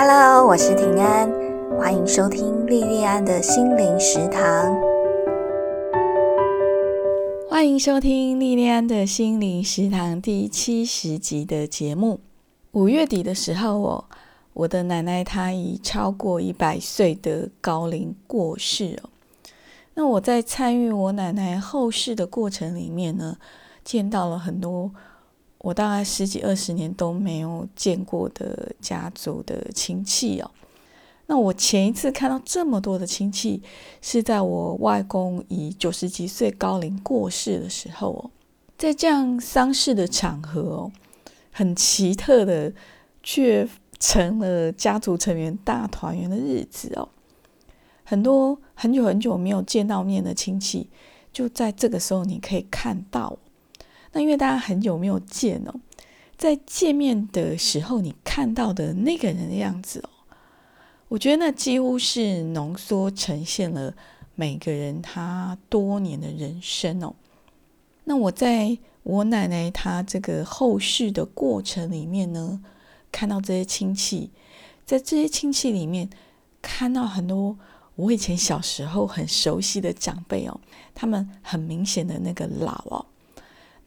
[0.00, 1.28] Hello，我是平安，
[1.76, 4.78] 欢迎收听莉莉安的心灵食堂。
[7.50, 12.20] 欢迎收听莉莉安的心灵食堂第七十集的节目。
[12.70, 14.04] 五月底的时候，哦
[14.52, 19.10] 我的奶奶她已超过一百岁的高龄过世哦。
[19.94, 23.36] 那我在参与我奶奶后事的过程里面呢，
[23.82, 24.92] 见到了很多。
[25.58, 30.50] 我大概十几二十年都没有见过的家族的亲戚哦。
[31.26, 33.62] 那我前一次看到这么多的亲戚，
[34.00, 38.30] 是在我外公以九十几岁高龄过世的时候哦。
[38.78, 40.92] 在这样丧事的场合哦，
[41.50, 42.72] 很奇特的，
[43.22, 43.68] 却
[43.98, 47.08] 成了家族成员大团圆的日子哦。
[48.04, 50.88] 很多很久很久没有见到面的亲戚，
[51.32, 53.36] 就在这个时候你可以看到。
[54.12, 55.74] 那因为大家很久没有见哦，
[56.36, 60.08] 在见面的时候，你看到的那个人的样子哦，
[61.08, 63.94] 我觉得那几乎是浓缩呈现了
[64.34, 67.14] 每个人他多年的人生哦。
[68.04, 72.62] 那我在我奶奶她这个后事的过程里面呢，
[73.12, 74.30] 看到这些亲戚，
[74.86, 76.08] 在这些亲戚里面
[76.62, 77.58] 看到很多
[77.96, 80.58] 我以前小时候很熟悉的长辈哦，
[80.94, 83.04] 他们很明显的那个老哦。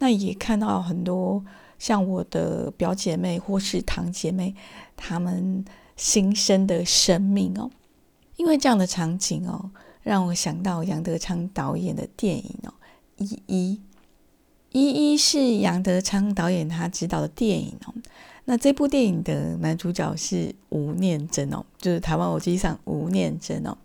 [0.01, 1.45] 那也看到很多
[1.77, 4.55] 像我的表姐妹或是堂姐妹，
[4.97, 5.63] 他们
[5.95, 7.69] 新生的生命哦，
[8.35, 9.69] 因为这样的场景哦，
[10.01, 12.73] 让我想到杨德昌导演的电影哦，
[13.23, 13.75] 《一一》，
[14.71, 17.93] 《一一》是杨德昌导演他执导的电影哦。
[18.45, 23.77] 那这部电影的男主角是吴念真哦，就是台湾我记上吴念真哦，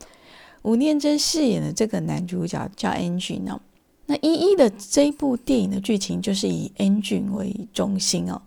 [0.62, 3.60] 吴念真饰演的这个男主角叫 Angie 哦。
[4.06, 8.40] 那一一的这部电影的剧情就是以 Angel 为中心哦，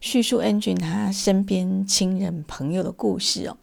[0.00, 3.56] 叙述 Angel 他身边亲人朋友的故事哦。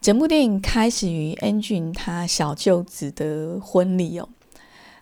[0.00, 4.28] 整部电影开始于 Angel 他小舅子的婚礼哦，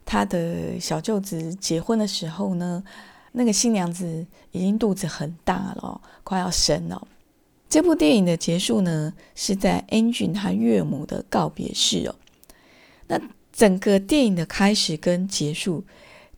[0.07, 2.83] 他的小舅子结婚的时候呢，
[3.33, 7.07] 那个新娘子已经肚子很大了，快要生了。
[7.69, 12.15] 这部电影的结束呢，是在 Angel 他岳母的告别式哦。
[13.09, 13.21] 那
[13.53, 15.85] 整个电影的开始跟结束，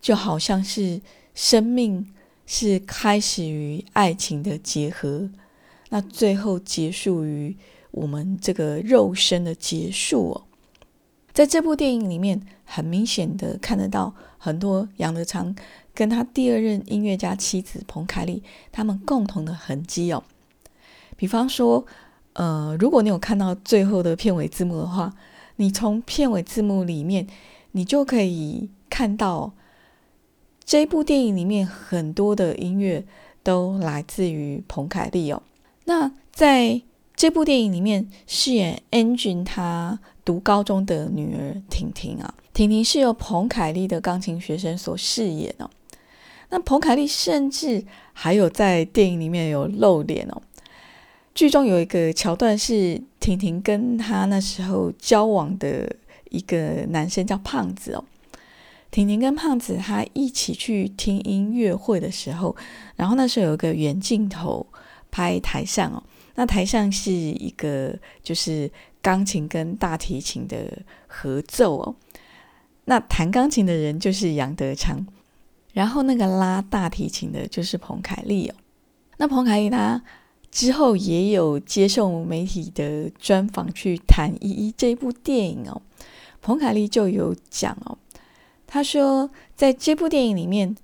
[0.00, 1.00] 就好像是
[1.32, 2.12] 生命
[2.44, 5.30] 是开始于爱情的结合，
[5.90, 7.56] 那最后结束于
[7.92, 10.42] 我们这个肉身的结束哦。
[11.32, 15.54] 在这部电影里面，很明显的看得到很多杨德昌
[15.94, 18.42] 跟他第二任音乐家妻子彭凯丽
[18.72, 20.24] 他们共同的痕迹哦。
[21.16, 21.86] 比方说，
[22.32, 25.14] 呃，如果你有看到最后的片尾字幕的话。
[25.56, 27.26] 你从片尾字幕里面，
[27.72, 29.52] 你就可以看到
[30.64, 33.04] 这部电影里面很多的音乐
[33.42, 35.42] 都来自于彭凯丽哦。
[35.84, 36.80] 那在
[37.14, 45.70] 这部电影里面饰演 Angel 他读高中的女儿婷婷啊，婷婷是由彭凯丽的钢琴学生所饰演哦。
[46.50, 50.42] 那彭凯丽甚至还有在电影里面有露脸哦。
[51.34, 55.90] 剧中有一个桥段是婷婷跟她那时候交往的
[56.28, 58.04] 一个男生叫胖子哦。
[58.90, 62.54] 婷婷跟胖子他一起去听音乐会的时候，
[62.96, 64.66] 然后那时候有一个远镜头
[65.10, 66.02] 拍台上哦，
[66.34, 68.70] 那台上是一个就是
[69.00, 70.70] 钢琴跟大提琴的
[71.06, 71.96] 合奏哦。
[72.84, 75.06] 那弹钢琴的人就是杨德昌，
[75.72, 78.54] 然后那个拉大提琴的就是彭凯丽哦。
[79.16, 80.02] 那彭凯丽她。
[80.54, 85.82] 之后也有接受媒体的专访去谈《一一》这部电影哦，
[86.40, 87.98] 彭凯丽就有讲哦，
[88.64, 90.76] 他说在这部电影里面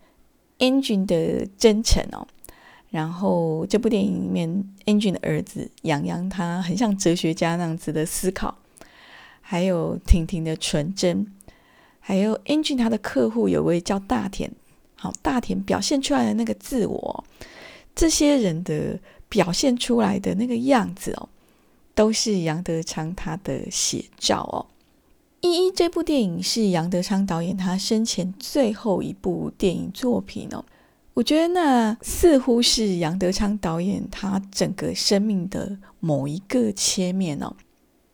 [0.59, 2.27] ，Angel 的真诚哦，
[2.91, 8.59] 然后这部电影里面，Angel 的儿子杨洋他很像哲学家那样子的思考，
[9.41, 11.33] 还有婷婷的纯真，
[12.01, 14.51] 还有 Angel 他的客户有位叫大田，
[14.97, 17.25] 好大田表现出来的那个自我，
[17.95, 18.99] 这些人的。
[19.31, 21.31] 表现出来的那个样子哦，
[21.95, 24.67] 都是杨德昌他的写照哦。
[25.49, 30.63] 《一一》这部电影是杨德昌导演他生前最后一部电影作品哦。
[31.15, 37.55] 我觉得那似乎是杨德昌导演他整个生命的某一个切面哦。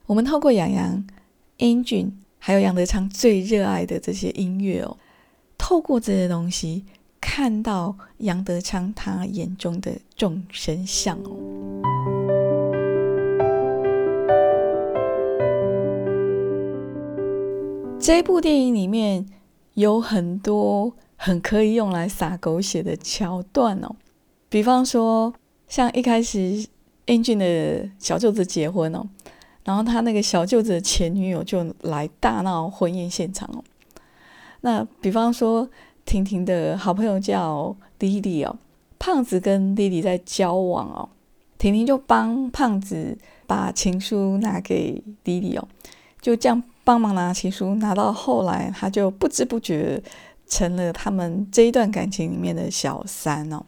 [0.06, 1.04] 我们透过杨洋、
[1.56, 4.96] 英俊还有杨德昌最热爱的这些音乐哦，
[5.58, 6.84] 透过这些东西。
[7.28, 11.36] 看到杨德昌他眼中的众生相哦，
[17.98, 19.26] 这部电影里面
[19.74, 23.96] 有很多很可以用来撒狗血的桥段哦，
[24.48, 25.34] 比方说
[25.66, 26.64] 像一开始
[27.06, 29.04] 英俊的小舅子结婚哦，
[29.64, 33.62] 然后他那个小舅子的前女友就来大闹婚宴现场哦。
[34.62, 35.68] 那比方说，
[36.06, 38.56] 婷婷的好朋友叫 Lily 哦，
[38.98, 41.08] 胖子跟 Lily 在交往哦，
[41.58, 45.68] 婷婷就帮胖子把情书拿给 Lily 哦，
[46.22, 50.00] 就这样帮忙拿情书，拿到后来，他就不知不觉
[50.46, 53.60] 成了他们这一段感情里面的小三哦。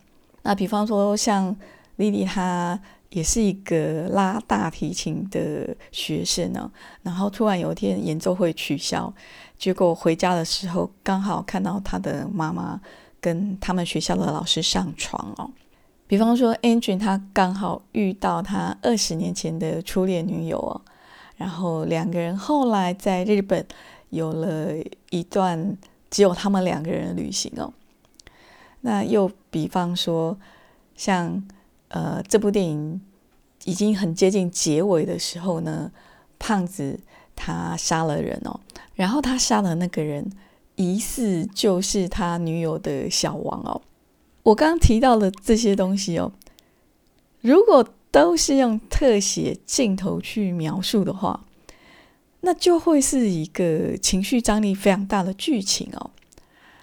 [0.42, 1.54] 那比方说，像
[1.98, 2.80] Lily 她
[3.10, 6.70] 也是一个拉大提琴的学生呢，
[7.02, 9.12] 然后突然有一天演奏会取消，
[9.58, 12.80] 结果回家的时候刚好看到他的妈妈
[13.20, 15.50] 跟他们学校的老师上床哦。
[16.06, 20.80] 比方说 a n g e l 他刚好遇到他二十年前的初恋女友哦，
[21.36, 23.66] 然后两个人后来在日本
[24.10, 24.72] 有了
[25.10, 25.76] 一段
[26.10, 27.72] 只有他们两个人的旅行哦。
[28.82, 30.38] 那又比方说，
[30.96, 31.42] 像。
[31.90, 33.00] 呃，这部电影
[33.64, 35.90] 已经很接近结尾的时候呢，
[36.38, 37.00] 胖子
[37.38, 38.58] 他杀了人哦，
[38.96, 40.28] 然后他杀的那个人
[40.74, 43.80] 疑似就是他女友的小王哦。
[44.42, 46.32] 我刚刚提到的这些东西哦，
[47.40, 51.44] 如果都是用特写镜头去描述的话，
[52.40, 56.10] 那就会是一个情绪张力非常大的剧情哦。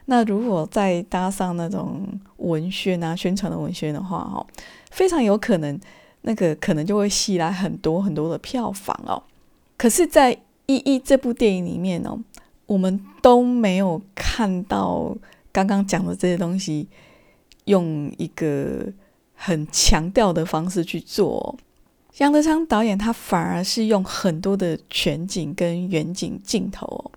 [0.05, 4.45] 那如果再搭上那种文宣啊、宣传的文宣的话，哈。
[4.91, 5.77] 非常有可能，
[6.21, 9.21] 那个可能就会吸来很多很多的票房哦。
[9.75, 10.33] 可是，在
[10.67, 12.19] 《一一》这部电影里面哦，
[12.65, 15.15] 我们都没有看到
[15.51, 16.87] 刚刚讲的这些东西，
[17.65, 18.91] 用一个
[19.33, 21.57] 很强调的方式去做。
[22.17, 27.11] 杨德昌导演他反而是用很多的全景跟远景镜头，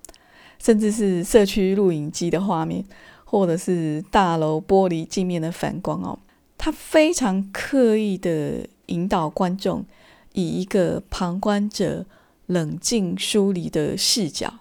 [0.58, 2.84] 甚至是社区录影机的画面，
[3.24, 6.18] 或者是大楼玻璃镜面的反光哦。
[6.58, 9.84] 他非常刻意的引导观众，
[10.32, 12.04] 以一个旁观者
[12.48, 14.52] 冷静疏离的视角，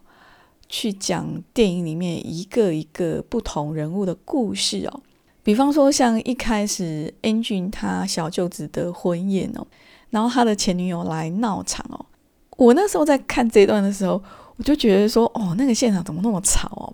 [0.69, 5.01] 去讲电影里面一个一个不同人物的故事哦。
[5.43, 9.65] 比方说，像一开始 Angel 他小舅子的婚宴哦，
[10.11, 12.05] 然后他的前女友来闹场哦。
[12.57, 14.21] 我那时候在看这段的时候，
[14.57, 16.93] 我就觉得说，哦，那个现场怎么那么吵哦？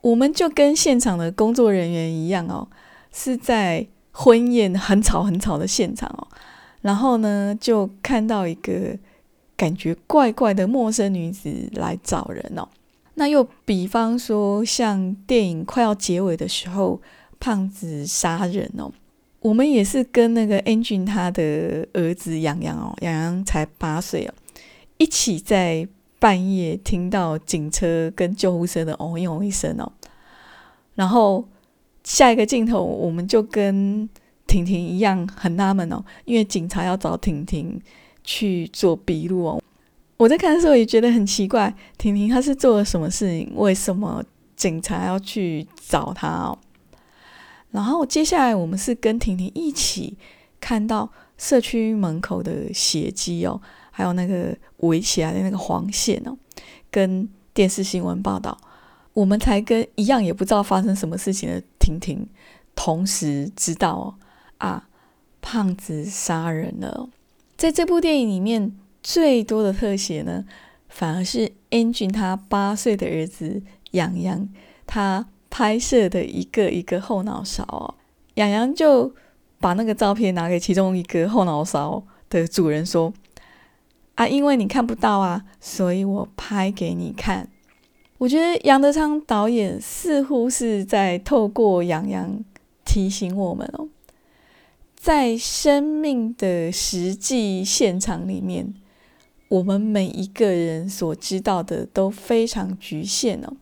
[0.00, 2.66] 我们就跟现场的工作人员一样哦。
[3.12, 6.28] 是在婚宴很吵很吵的现场哦，
[6.82, 8.96] 然后呢，就看到一个
[9.60, 12.66] 感觉怪怪的陌生女子来找人哦。
[13.16, 16.98] 那又比方说，像电影快要结尾的时候，
[17.38, 18.90] 胖子杀人哦，
[19.40, 24.32] 我们也是跟那个 Angel 他的儿子洋洋哦，洋洋才八岁哦，
[24.96, 25.86] 一起在
[26.18, 29.92] 半夜听到警车跟救护车的哦哟一声哦，
[30.94, 31.46] 然后。
[32.02, 34.08] 下一个镜头，我们就跟
[34.46, 37.78] 婷婷一样很纳闷哦，因为警察要找婷婷
[38.30, 39.60] 去做笔录哦。
[40.16, 43.52] 我在看的时候也觉得很奇怪，婷婷她是做了什么事情？
[43.56, 44.22] 为什么
[44.54, 46.56] 警察要去找她哦？
[47.72, 50.16] 然后接下来我们是跟婷婷一起
[50.60, 53.60] 看到社区门口的血迹哦，
[53.90, 56.38] 还有那个围起来的那个黄线哦，
[56.88, 58.56] 跟电视新闻报道。
[59.12, 62.28] 我们才跟一样也不知道发生什么事情的婷婷，
[62.76, 64.16] 同时知道
[64.58, 64.88] 啊，
[65.40, 67.08] 胖子杀人了。
[67.60, 70.46] 在这部电影里面，最多的特写呢，
[70.88, 74.48] 反而是 Angie 他八岁的儿子洋洋，
[74.86, 77.94] 他拍摄的一个一个后脑勺哦。
[78.36, 79.14] 洋洋就
[79.58, 83.12] 把那个照片拿给其中一个后脑勺的主人说
[84.16, 87.46] ：“啊，因为你看不到啊，所以我拍给你看。”
[88.16, 92.42] 我觉得杨德昌导演似乎是在透过杨洋
[92.86, 93.86] 提醒我们哦，
[95.00, 98.74] 在生命的实际现场里面，
[99.48, 103.56] 我们每一个人所知道的都非常局限哦。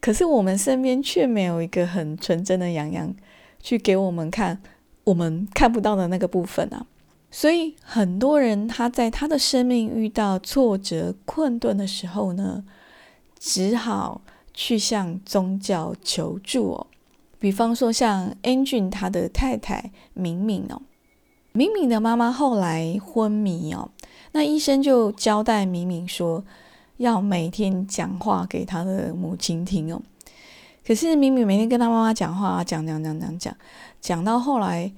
[0.00, 3.14] 可是我们身边却没有一个很纯真的杨洋
[3.62, 4.62] 去给我们看
[5.04, 6.86] 我们看不到的那个部分啊。
[7.30, 12.64] 所以很多人他在他的生命遇到挫折困顿的时候呢。
[13.42, 14.20] 只好
[14.52, 16.86] 去向宗教求助哦，
[17.40, 20.80] 比方说像 Angel 他的太太敏敏哦，
[21.52, 23.90] 敏敏的妈妈后来昏迷哦，
[24.32, 26.44] 那医生就交代敏敏说
[26.98, 30.00] 要每天讲话给他的母亲听哦。
[30.86, 33.56] 可是敏敏每天跟他妈妈讲话，讲讲讲讲讲，
[34.00, 34.92] 讲到后来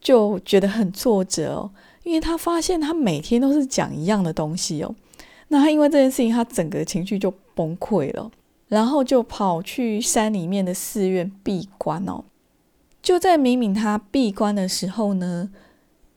[0.00, 1.70] 就觉得很挫折哦，
[2.02, 4.94] 因为他发现他每天都是讲一样的东西哦。
[5.48, 8.30] 那他因为这件事情，他整个情绪就崩溃了，
[8.72, 12.24] 然后就跑去山里面的寺院闭关哦。
[13.02, 15.50] 就在明明他闭关的时候呢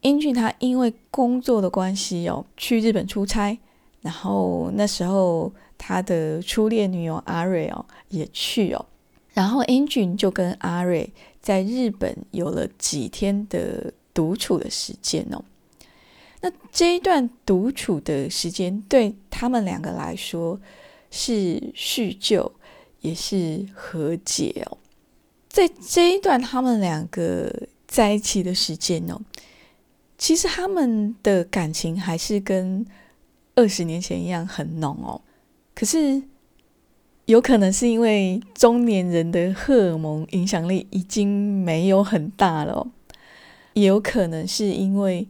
[0.01, 3.57] 英俊他因为工作的关系哦，去日本出差，
[3.99, 8.85] 然后那时候他的初恋女友阿瑞哦也去哦，
[9.33, 15.43] 然后英俊就跟阿瑞在日本有了几天的独处的时间哦。
[16.39, 20.57] 那这一段独处的时间对他们两个来说
[21.17, 22.51] 是叙旧，
[22.99, 24.77] 也是和解哦。
[25.47, 27.49] 在这一段他们两个
[27.87, 29.21] 在一起的时间哦，
[30.17, 32.85] 其实他们的感情还是跟
[33.55, 35.21] 二十年前一样很浓哦。
[35.73, 36.21] 可是
[37.27, 42.85] 有可能是因为中年人的荷尔蒙影响力已经没有很大了，
[43.73, 45.25] 也有可能是因为。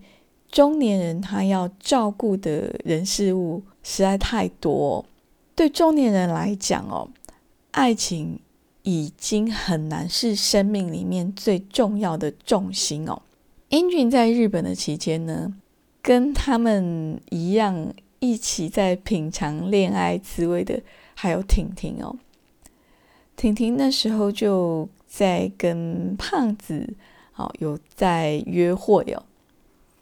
[0.52, 5.06] 中年人他要照顾的人事物实在太多，
[5.56, 7.10] 对中年人来讲哦，
[7.72, 8.40] 爱情
[8.84, 13.22] 已经很难是生命里面最重要的重心哦。
[13.70, 15.54] 英俊在日本的期间呢，
[16.02, 20.82] 跟他们一样一起在品尝恋爱滋味的
[21.14, 22.16] 还有婷婷哦。
[23.36, 26.94] 婷婷那时候就在跟胖子
[27.36, 29.24] 哦有在约会哦。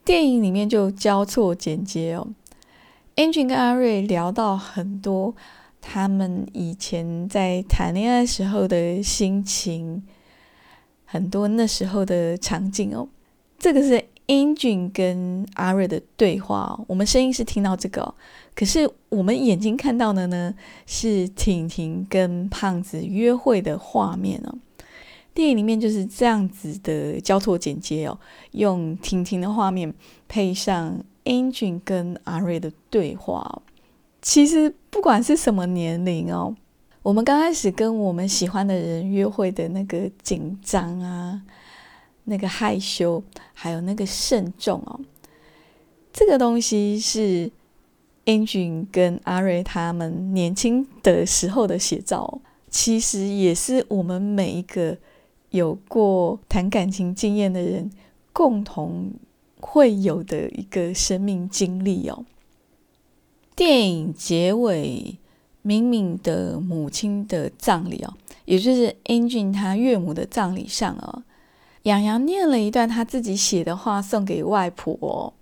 [0.03, 2.27] 电影里面就交错剪接哦
[3.15, 5.35] ，Angel 跟阿瑞聊到很多
[5.81, 10.03] 他们以前在谈恋爱时候的心情，
[11.05, 13.07] 很多那时候的场景哦。
[13.59, 18.13] 这个是 Angel 跟阿瑞的对话哦，我们声音是听到这个，
[18.55, 20.53] 可是我们眼睛看到的呢
[20.85, 24.55] 是婷婷跟胖子约会的画面哦。
[25.33, 28.19] 电影里面就是这样子的交错剪接哦，
[28.51, 29.93] 用婷婷的画面
[30.27, 33.61] 配上 Angel 跟阿瑞的对话。
[34.21, 36.55] 其实不管是什么年龄哦，
[37.01, 41.41] 我们刚开始跟我们喜欢的人约会的那个紧张啊，
[42.25, 44.99] 那个害羞，还有那个慎重哦，
[46.11, 47.51] 这个东西是
[48.25, 52.39] Angel 跟阿瑞他们年轻的时候的写照，
[52.69, 54.97] 其实也是我们每一个。
[55.53, 57.87] 有过谈感情经验的人，
[58.31, 59.13] 共同
[59.65, 62.25] 会有的一个生命经历哦。
[63.55, 65.17] 电影结尾，
[65.61, 68.13] 敏敏的母亲的葬礼哦，
[68.45, 71.23] 也就是英俊他岳母的葬礼上哦，
[71.83, 75.33] 洋洋念了一段他自己写的话送给外婆。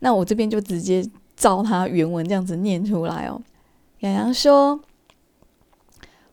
[0.00, 1.04] 那我这边就直接
[1.36, 3.42] 照他原文这样子念出来哦。
[4.00, 4.80] 洋洋说：“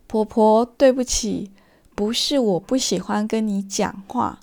[0.07, 1.51] 婆婆，对不起。”
[1.95, 4.41] 不是我不喜欢跟你讲话，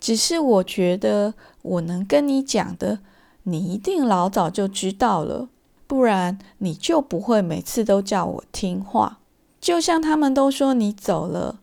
[0.00, 1.34] 只是我觉得
[1.68, 2.98] 我能跟你讲的，
[3.44, 5.48] 你一定老早就知道了，
[5.86, 9.18] 不然你就不会每次都叫我听话。
[9.60, 11.60] 就像他们都说你走了，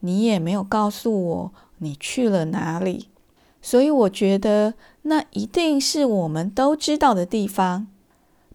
[0.00, 3.08] 你也没有告诉我你去了哪里，
[3.60, 7.86] 所以我觉得那一定是我们都知道的地方。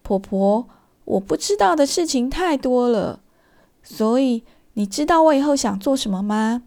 [0.02, 0.66] 婆婆，
[1.04, 3.20] 我不知道的事情太多了，
[3.82, 4.44] 所以。
[4.76, 6.64] 你知道我以后想做什么吗？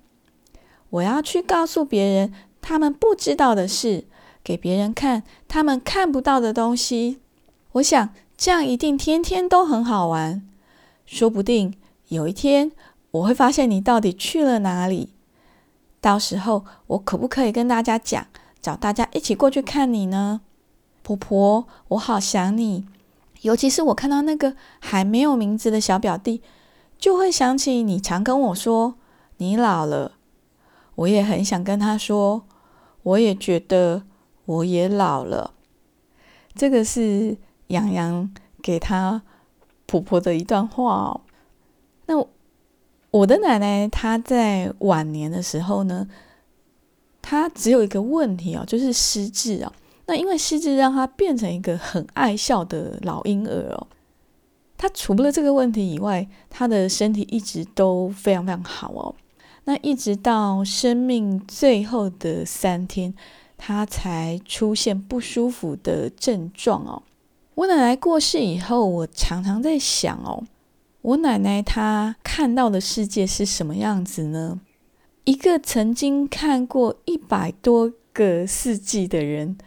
[0.92, 4.06] 我要去告诉别人他们不知道的事，
[4.48, 7.20] 给别人看他们看不到的东西。
[7.74, 10.42] 我想这样一定天天都很好玩。
[11.06, 11.74] 说不定
[12.08, 12.72] 有一天
[13.12, 15.10] 我会发现你到底去了哪里。
[16.00, 18.26] 到时候我可不可以跟大家讲，
[18.62, 20.40] 找大家一起过去看你呢？
[21.04, 22.86] 婆婆，我好想你，
[23.42, 26.42] 尤其是我看到那个还没有名字的小表弟。
[26.98, 28.96] 就会想起你常跟我说
[29.38, 30.14] 你老了，
[30.96, 32.44] 我也很想跟他说，
[33.04, 34.04] 我也觉得
[34.48, 35.54] 我也老了。
[36.56, 37.38] 这个是
[37.68, 39.22] 洋洋给他
[39.86, 41.22] 婆婆的一段话。
[42.08, 42.26] 那
[43.12, 46.08] 我的奶奶她在晚年的时候呢，
[47.22, 49.72] 她只有一个问题哦，就是失智啊。
[50.08, 53.88] 那因为失智，让她变成一个很爱笑的老婴儿哦。
[54.78, 59.16] 她除了这个问题以外，她的身体一直都非常非常好哦。
[59.66, 63.14] 那一直到生命最后的三天，
[63.58, 67.04] 他才出现不舒服的症状哦。
[67.56, 70.44] 我奶奶过世以后，我常常在想哦，
[71.02, 74.62] 我奶奶她看到的世界是什么样子呢？
[75.24, 79.58] 一个曾经看过一百多个世纪的人，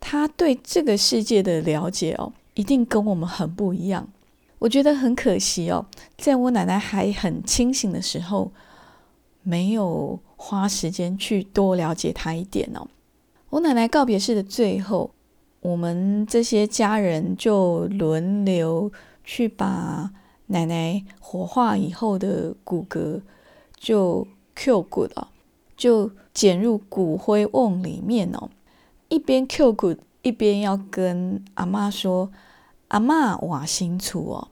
[0.00, 4.08] 他对这个世界的了解哦，一定跟我们很不一样。
[4.58, 8.50] 我觉得很可惜哦，在我奶奶还很清醒的时候，
[9.42, 12.88] 没有花时间去多了解她一点哦。
[13.50, 15.10] 我奶奶告别式的最后，
[15.60, 18.92] 我们这些家人就轮流
[19.24, 20.10] 去把
[20.48, 23.22] 奶奶火化以后的骨骼
[23.74, 25.28] 就 Q 骨了，
[25.76, 28.50] 就捡入骨灰瓮里面哦。
[29.08, 32.30] 一边 Q 骨一边要跟阿妈说
[32.88, 34.48] ：“阿妈，我清楚哦。”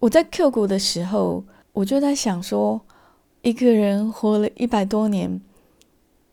[0.00, 2.80] 我在 Q 骨的时候，我就在想说，
[3.42, 5.40] 一个人活了一百多年，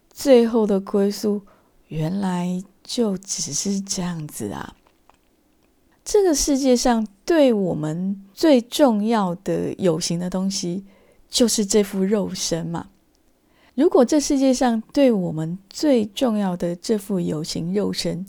[0.09, 1.41] 最后的归宿
[1.89, 4.75] 原来就只是这样子啊！
[6.05, 10.85] 这个世界上对我们最重要的有形的东西，
[11.29, 12.89] 就是这副肉身嘛。
[13.75, 18.25] 如果这世界上对我们最重要的这副有形肉身，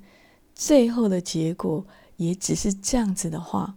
[0.54, 1.84] 最后的结果
[2.16, 3.74] 也只是这样子的话，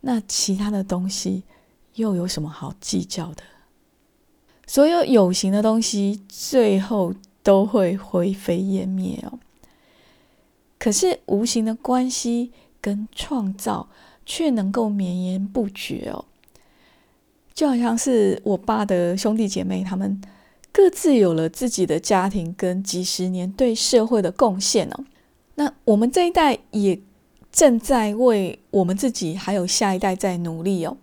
[0.00, 1.42] 那其他的东西
[1.94, 3.42] 又有什么好计较的？
[4.66, 7.14] 所有有形的东西最后
[7.48, 9.38] 都会灰飞烟灭哦。
[10.78, 12.52] 可是无形的关系。
[12.80, 13.88] 跟创造
[14.24, 16.24] 却能够绵延不绝哦，
[17.52, 20.22] 就好像是我爸的兄弟姐妹，他们
[20.72, 25.04] 各自有了自己的家庭跟几十年对社会的贡献哦。
[25.56, 27.00] 那我们这一代也
[27.50, 30.96] 正在为我们自己还有下一代在努力哦。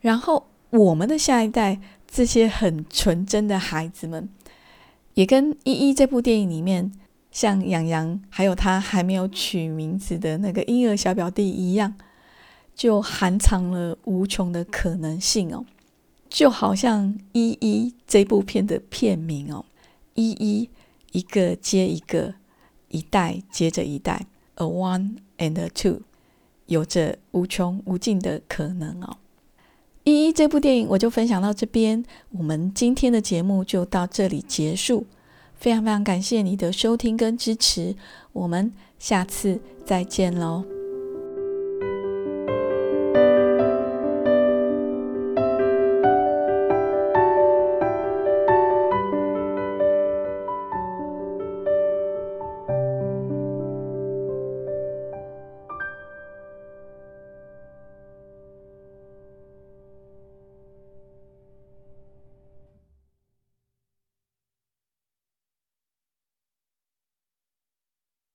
[0.00, 4.28] 然后我们的下一代这些很纯真的孩子们，
[5.16, 6.92] 也跟《一一》这部电影里面。
[7.32, 11.94] 像养羊，还有他还没有取名字的那个婴儿小表弟一样，
[12.74, 15.66] 就含藏了无穷的可能性哦。
[16.30, 19.66] 就好像《一一》这部片的片名哦
[20.16, 20.70] ，“一一”
[21.12, 22.36] 一个接一个，
[22.88, 26.00] 一代接着一代，“a one and a two”，
[26.64, 29.08] 有着无穷无尽的可能哦。
[30.06, 35.04] 《一一》这部电影我就分享到这边，我们今天的节目就到这里结束。
[35.56, 37.96] 非常非常感谢你的收听跟支持，
[38.32, 40.75] 我们下次再见喽。